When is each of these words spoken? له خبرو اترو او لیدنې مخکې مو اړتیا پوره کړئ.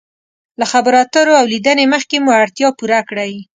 له 0.59 0.65
خبرو 0.71 0.97
اترو 1.03 1.33
او 1.39 1.45
لیدنې 1.51 1.85
مخکې 1.93 2.17
مو 2.23 2.31
اړتیا 2.41 2.67
پوره 2.79 2.99
کړئ. 3.09 3.33